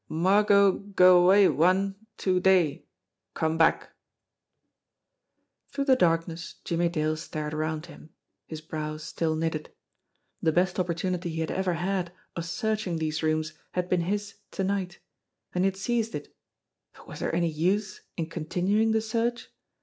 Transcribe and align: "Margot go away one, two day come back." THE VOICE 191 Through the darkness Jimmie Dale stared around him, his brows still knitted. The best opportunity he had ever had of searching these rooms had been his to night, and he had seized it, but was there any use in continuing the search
"Margot 0.09 0.71
go 0.79 1.21
away 1.21 1.47
one, 1.47 1.93
two 2.17 2.39
day 2.39 2.87
come 3.35 3.55
back." 3.55 3.81
THE 3.81 3.85
VOICE 3.85 5.77
191 5.77 5.85
Through 5.85 5.85
the 5.85 5.99
darkness 5.99 6.55
Jimmie 6.63 6.89
Dale 6.89 7.15
stared 7.15 7.53
around 7.53 7.85
him, 7.85 8.09
his 8.47 8.61
brows 8.61 9.03
still 9.03 9.35
knitted. 9.35 9.71
The 10.41 10.51
best 10.51 10.79
opportunity 10.79 11.29
he 11.29 11.41
had 11.41 11.51
ever 11.51 11.75
had 11.75 12.11
of 12.35 12.45
searching 12.45 12.97
these 12.97 13.21
rooms 13.21 13.53
had 13.73 13.89
been 13.89 14.01
his 14.01 14.33
to 14.49 14.63
night, 14.63 14.97
and 15.53 15.63
he 15.65 15.67
had 15.67 15.77
seized 15.77 16.15
it, 16.15 16.35
but 16.95 17.07
was 17.07 17.19
there 17.19 17.35
any 17.35 17.49
use 17.51 18.01
in 18.17 18.25
continuing 18.27 18.93
the 18.93 19.01
search 19.01 19.49